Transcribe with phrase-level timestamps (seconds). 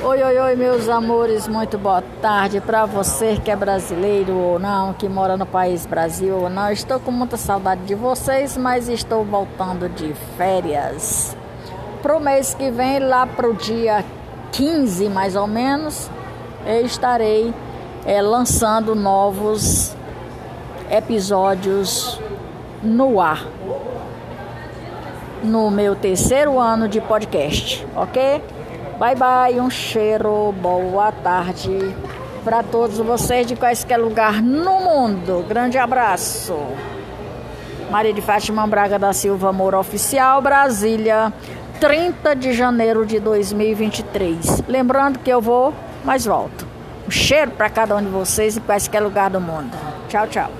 [0.00, 4.94] Oi, oi, oi, meus amores, muito boa tarde para você que é brasileiro ou não,
[4.94, 6.70] que mora no país Brasil ou não.
[6.70, 11.36] Estou com muita saudade de vocês, mas estou voltando de férias.
[12.00, 14.04] Pro mês que vem, lá pro dia
[14.52, 16.08] 15 mais ou menos,
[16.64, 17.52] eu estarei
[18.06, 19.96] é, lançando novos
[20.88, 22.20] episódios
[22.80, 23.44] no ar.
[25.42, 28.57] No meu terceiro ano de podcast, ok?
[28.98, 31.94] Bye bye, um cheiro, boa tarde
[32.42, 35.44] para todos vocês de quaisquer lugar no mundo.
[35.46, 36.56] Grande abraço.
[37.90, 41.32] Maria de Fátima Braga da Silva Moura Oficial, Brasília,
[41.78, 44.62] 30 de janeiro de 2023.
[44.66, 46.66] Lembrando que eu vou, mas volto.
[47.06, 49.76] Um cheiro para cada um de vocês em qualquer lugar do mundo.
[50.08, 50.50] Tchau, tchau.